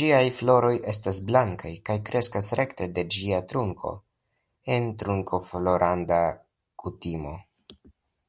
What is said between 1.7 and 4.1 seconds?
kaj kreskas rekte de ĝia trunko